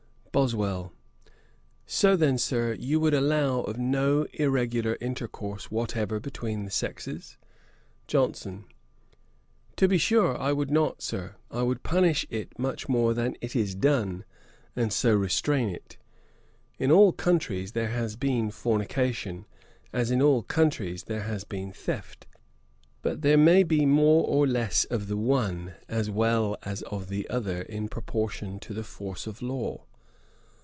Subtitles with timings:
[0.33, 0.93] BOSWELL.
[1.85, 7.35] 'So then, Sir, you would allow of no irregular intercourse whatever between the sexes?'
[8.07, 8.63] JOHNSON.
[9.75, 11.35] 'To be sure I would not, Sir.
[11.51, 14.23] I would punish it much more than it is done,
[14.73, 15.97] and so restrain it.
[16.79, 19.45] In all countries there has been fornication,
[19.91, 22.25] as in all countries there has been theft;
[23.01, 27.29] but there may be more or less of the one, as well as of the
[27.29, 29.83] other, in proportion to the force of law.